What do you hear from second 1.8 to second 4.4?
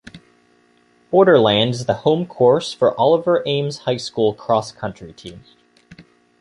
the home course for Oliver Ames High School